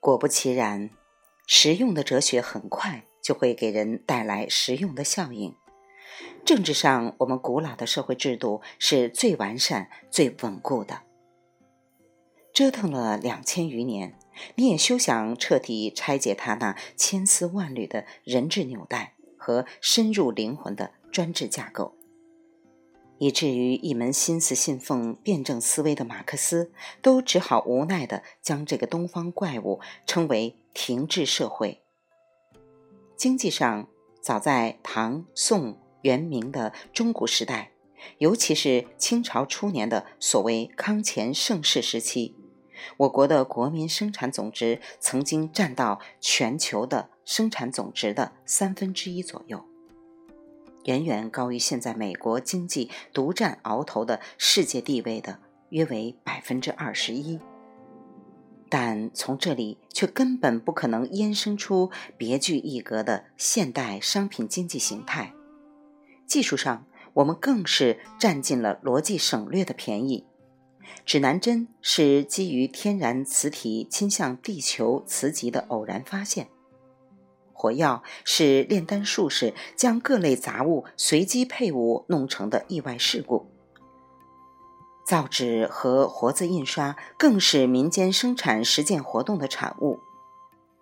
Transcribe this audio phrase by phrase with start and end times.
[0.00, 0.88] 果不其然，
[1.46, 5.54] 实用的哲学很快就会给人带来实用的效应。
[6.44, 11.02] 政治上，我们古老的社会制度是最完善、最稳固的。
[12.54, 14.18] 折腾了两千余年，
[14.54, 21.94] 你也休想彻底拆解他那千丝万缕的人质纽带和深入灵魂的专制架构，
[23.20, 31.80] 以至于一门心思信奉辩证思维的马克思，都只好无奈地将这个东方怪物称为停滞社会。
[33.16, 33.86] 经济上，
[34.20, 35.78] 早在唐宋。
[36.02, 37.72] 元明的中古时代，
[38.16, 42.34] 尤其是清朝初年的所谓康乾盛世时期，
[42.96, 49.62] 我国的国民生产总值曾经占到全球的生产总值的三分之一左右，
[50.84, 57.38] 远远高于现在美国经济独占鳌头的世界地位的约为百分之二十一。
[58.68, 65.32] 但从这里却根本不可能衍生出别具一格的现代商品经济形态。
[66.24, 70.24] 技术上，我们更是占尽了逻辑省略的便宜。
[71.04, 76.46] 指南针是基于天然磁体倾向地球磁极的偶然发现；
[77.60, 83.50] 火药是炼丹术士将各类杂物随机配伍弄成的意外事故；
[85.06, 90.00] 造纸和活字印刷更是民间生产实践活动的产物，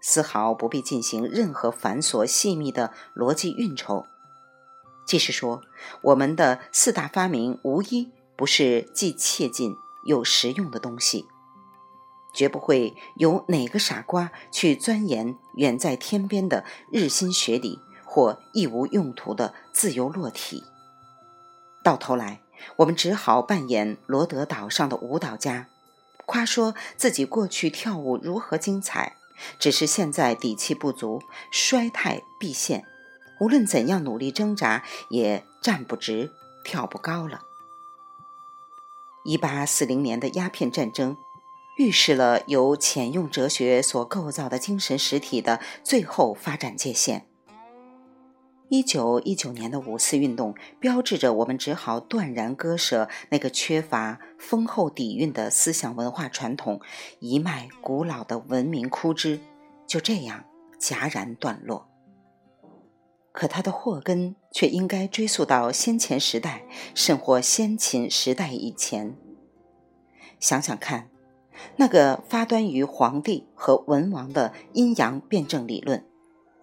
[0.00, 4.06] 丝毫不必进行任何繁琐细密的逻辑运筹。
[5.04, 5.62] 即是说，
[6.02, 9.74] 我们的四大发明无一不是既切近
[10.06, 11.26] 又实用的东西，
[12.32, 20.64] 绝不会有哪个傻瓜去钻研远在天边的日新学理或一无用途的自由落体。
[21.82, 22.40] 到头来，
[22.76, 25.68] 我们只好扮演罗德岛上的舞蹈家，
[26.26, 29.16] 夸说自己过去跳舞如何精彩，
[29.58, 32.84] 只是现在底气不足，衰态毕现。
[33.40, 36.32] 无论怎样努力挣扎，也站不直、
[36.64, 37.42] 跳不高了。
[39.24, 41.16] 一八四零年的鸦片战争，
[41.78, 47.26] 预示了由潜用哲学所构造的精神实体的最后发展界限。
[48.68, 56.80] 一九一九年的五四运动，标志着我们只好断然割舍那个缺乏丰厚底蕴的思想文化传统，
[57.20, 59.40] 一脉古老的文明枯枝，
[59.86, 60.44] 就这样
[60.80, 61.88] 戛然断落。
[63.30, 69.16] 可它的祸根却应该追溯到先前时代，甚或先秦时代以前。
[70.40, 71.08] 想想看，
[71.76, 76.06] 那个发端于皇帝和文王的阴阳辩证理论，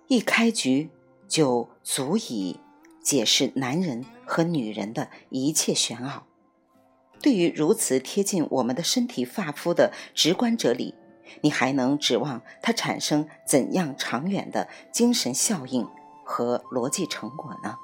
[0.07, 0.89] 一开局
[1.27, 2.59] 就足以
[3.01, 6.23] 解释男人和女人的一切玄奥。
[7.21, 10.95] 对于如此贴近我们的身体发肤的直观哲理，
[11.41, 15.87] 你还能指望它产生怎样长远的精神效应？
[16.27, 17.77] 和逻辑成果呢？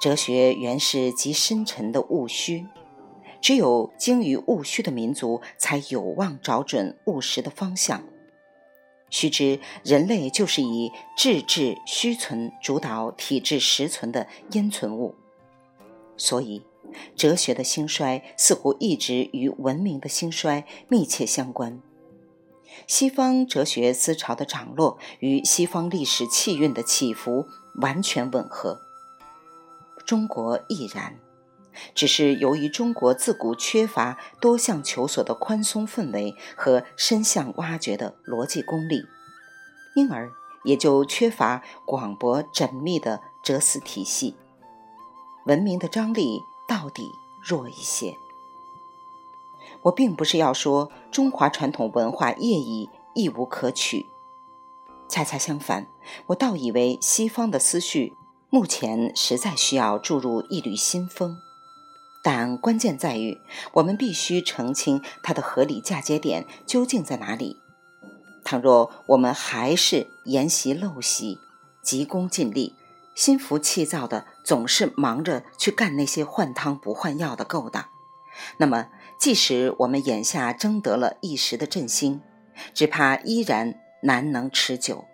[0.00, 2.66] 哲学原是极深沉的务虚，
[3.40, 8.02] 只有精于务虚的民族，才有望找准务实的方向。
[9.10, 15.14] 须知，人类就是以质质虚存主导体质实存的烟存物，
[16.16, 16.62] 所以，
[17.16, 21.80] 哲学的兴衰似乎一直与文明的兴衰密切相关。
[22.86, 27.46] 西方哲学思潮的涨落与西方历史气运的起伏
[27.80, 28.78] 完全吻合，
[30.04, 31.18] 中国亦然。
[31.94, 39.02] 只是由于中国自古缺乏多项求索的宽松氛围和深向挖掘的逻辑功力，
[39.94, 40.30] 因而
[40.64, 44.36] 也就缺乏广博缜密的哲思体系，
[45.46, 47.10] 文明的张力到底
[47.42, 48.14] 弱一些。
[49.82, 54.06] 我并不是要说中华传统文化业已亦无可取，
[55.08, 55.86] 恰恰相反，
[56.26, 58.16] 我倒以为西方的思绪
[58.50, 61.36] 目前实在需要注入一缕新风。
[62.30, 63.40] 但关键在于，
[63.72, 67.56] 我们必须澄清它的合理嫁接点究竟在哪里。
[68.44, 71.38] 倘若我们还是沿袭陋习，
[71.82, 72.74] 急功近利，
[73.14, 77.86] 心浮气躁的，总是忙着去干那些换汤不换药的勾当，
[78.58, 78.88] 那么。
[79.18, 82.20] 即使我们眼下争得了一时的振兴，
[82.74, 85.06] 只怕依然难能持久。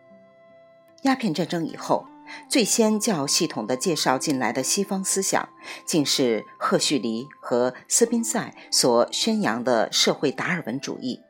[1.04, 2.06] 鸦片战争以后，
[2.50, 5.48] 最先较系统的介绍进来的西方思想，
[5.86, 11.20] 竟是赫胥黎和斯宾塞所宣扬的社会达尔文主义，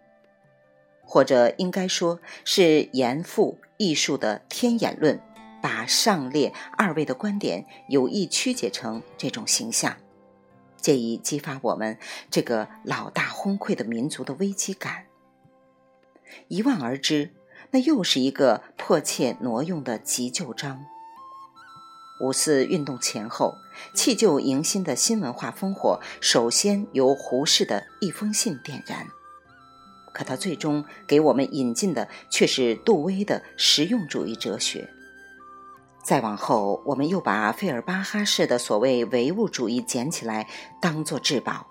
[1.04, 5.20] 或者应该说是严复艺术的天演论，
[5.60, 9.96] 把上列二位的观点有意曲解成这种形象。
[10.76, 11.98] 借以激发我们
[12.30, 15.06] 这个老大昏聩的民族的危机感。
[16.46, 17.32] 一望而知，
[17.72, 20.86] 那又是一个迫切挪用的急救章。
[22.24, 23.58] 五四运动前后，
[23.92, 29.08] 弃旧迎新的新文化烽火，首先由胡适的一封信点燃。
[30.14, 34.88] 可他最终给我们引进的却是杜威的实用主义哲学。
[36.02, 40.48] 再往后，我们又把费尔巴哈式的所谓唯物主义捡起来
[40.80, 41.66] 当作至宝，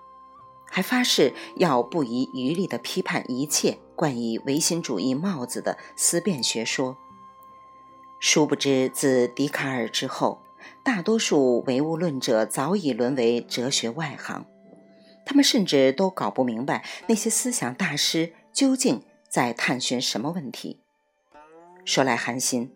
[0.70, 6.96] 还发誓要不遗余力地批判一切冠以唯心主义帽子的思辨学说。
[8.26, 10.40] 殊不知，自笛卡尔之后，
[10.82, 14.46] 大多数唯物论者早已沦为哲学外行。
[15.26, 20.80] 他们甚至都搞不明白那些思想大师究竟在探寻什么问题。
[21.84, 22.74] 说来寒心，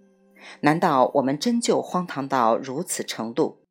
[0.61, 3.63] 难道我们真就荒唐到如此程度，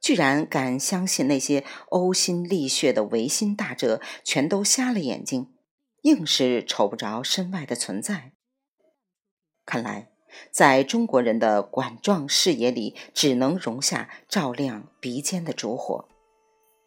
[0.00, 5.52] 居然敢相信那些呕心沥血的唯心大哲全都瞎了眼睛，
[6.02, 8.30] 硬是瞅不着身外的存在？
[9.66, 10.12] 看来。
[10.50, 16.08] 在中国人的管状视野里，只能容下照亮鼻尖的烛火，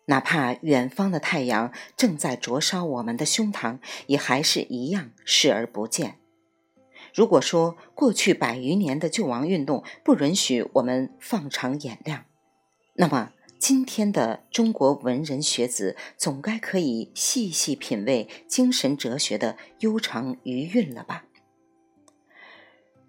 [0.06, 6.18] 哪怕远方的太阳正在灼烧我们的胸膛，也还是一样视而不见。
[7.14, 12.26] 如果说过去百余年的救亡运动不允许我们放长眼量，
[12.94, 21.26] 那么今天的中国文人学子总该可以细细品味精神哲学的悠长余韵了吧？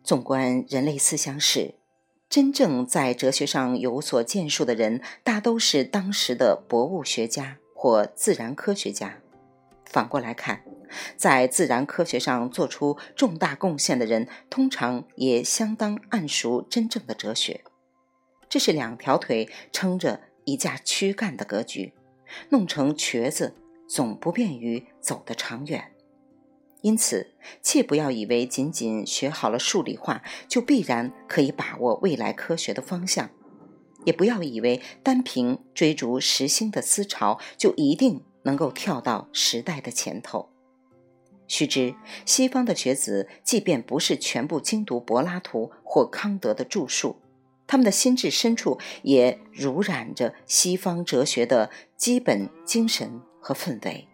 [0.05, 1.75] 纵观人类思想史，
[2.29, 9.19] 真正在哲学上有所建树的人，大都是当时的博物学家或自然科学家。
[9.85, 10.65] 反过来看，
[11.17, 17.63] 在自然科学上做出重大贡献的人，通常也相当谙熟真正的哲学。
[18.49, 21.93] 这是两条腿撑着一架躯干的格局，
[22.49, 23.55] 弄成瘸子，
[23.87, 25.92] 总不便于走得长远。
[26.83, 33.31] 因此，切不要以为仅仅学好了数理化就必然可以把握未来科学的方向，
[34.05, 40.51] 也不要以为单凭追逐时兴的思潮就一定能够跳到时代的前头。
[41.47, 41.95] 须知，
[42.27, 47.17] 西方的学子即便不是全部精读柏拉图或康德的著述，
[47.69, 54.09] 他们的心智深处也濡染着西方哲学的基本精神和氛围。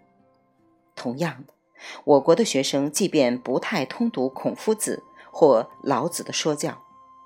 [0.94, 1.44] 同样。
[2.04, 6.82] 我国的学生即便不太通读孔夫子或老子的说教，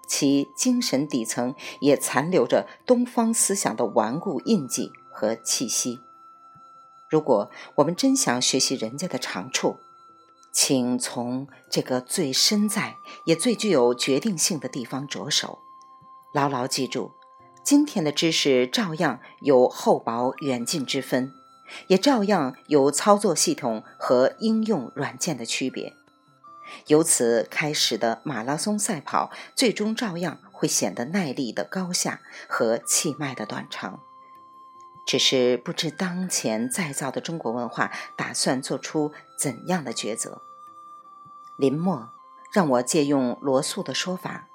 [0.07, 6.01] 其精神底层也残留着东方思想的顽固印记和气息。
[7.09, 9.77] 如果我们真想学习人家的长处，
[10.53, 15.59] 请从这个最深在也最具有决定性的地方着手。
[16.35, 17.13] 牢牢记住，
[17.63, 21.33] 今天的知识照样有厚薄远近之分。
[21.87, 25.95] 也照样有操作系统和应用软件的区别，
[26.87, 34.01] 由此开始的马拉松赛跑，最终照样会显得耐力的高下和气脉的短长。
[35.05, 40.43] 只是不知当前再造的中国文化打算做出怎样的抉择。
[41.59, 42.11] 林默，
[42.53, 44.47] 让我借用罗素的说法，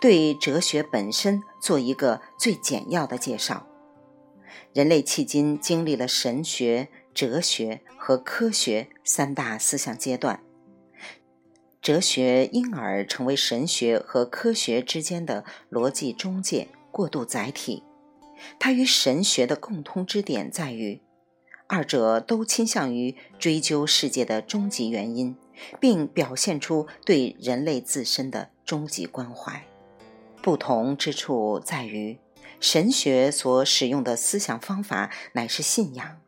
[0.00, 3.64] 对哲学本身做一个最简要的介绍。
[4.72, 10.42] 人类迄今经历了神学、哲学和科学三大思想阶段，
[11.80, 17.82] 哲学因而成为神学和科学之间的逻辑中介、过渡载体。
[18.58, 21.00] 它与神学的共通之点在于，
[21.66, 25.36] 二者都倾向于追究世界的终极原因，
[25.78, 29.64] 并表现出对人类自身的终极关怀。
[30.42, 32.18] 不同之处在于。
[32.60, 36.20] 神学所使用的思想方法乃是信仰，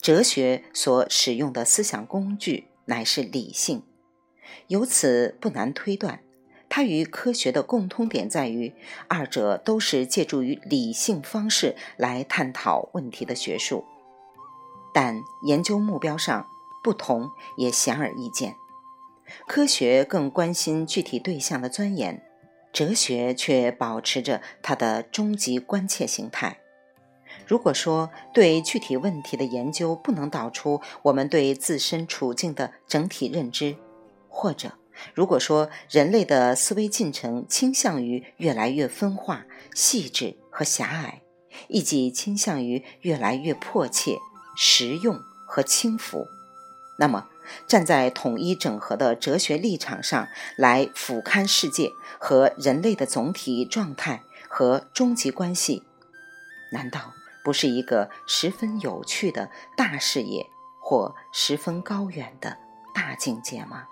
[0.00, 3.82] 哲学所使用的思想工具乃是理性。
[4.68, 6.20] 由此不难推断，
[6.68, 8.74] 它与科学的共通点在于，
[9.08, 13.84] 二者都是借助于理性方式来探讨问题的学术，
[14.92, 16.46] 但研究目标上
[16.82, 18.56] 不同也显而易见。
[19.46, 22.25] 科学更关心具体对象的钻研。
[22.76, 26.58] 哲学却保持着它的终极关切形态。
[27.46, 33.76] 如果说对具体问题的研究不能导出我们对自身处境的整体认知，
[34.28, 34.72] 或者
[35.14, 41.22] 如果说人类的思维进程倾向于越来越分化、细致和狭隘，
[41.68, 44.18] 以及倾向于越来越迫切、
[44.54, 46.26] 实用和轻浮，
[46.98, 47.26] 那么。
[47.66, 55.82] 站在统一整合的哲学立场上来俯瞰世界和人类的总体状态和终极关系，
[56.72, 57.12] 难道
[57.44, 60.46] 不是一个十分有趣的大视野
[60.80, 62.56] 或十分高远的
[62.94, 63.88] 大境界吗？